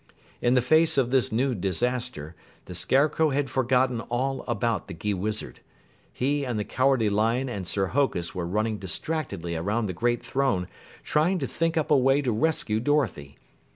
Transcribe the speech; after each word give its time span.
In 0.41 0.55
the 0.55 0.63
face 0.63 0.97
of 0.97 1.11
this 1.11 1.31
new 1.31 1.53
disaster, 1.53 2.33
the 2.65 2.73
Scarecrow 2.73 3.29
had 3.29 3.51
forgotten 3.51 4.01
all 4.09 4.41
about 4.47 4.87
the 4.87 4.95
Gheewizard. 4.95 5.57
He 6.11 6.43
and 6.43 6.57
the 6.57 6.63
Cowardly 6.63 7.07
Lion 7.11 7.47
and 7.47 7.67
Sir 7.67 7.85
Hokus 7.89 8.33
were 8.33 8.47
running 8.47 8.79
distractedly 8.79 9.55
around 9.55 9.85
the 9.85 9.93
great 9.93 10.25
throne 10.25 10.67
trying 11.03 11.37
to 11.37 11.45
think 11.45 11.77
up 11.77 11.91
a 11.91 11.97
way 11.97 12.23
to 12.23 12.31
rescue 12.31 12.79
Dorothy. 12.79 13.37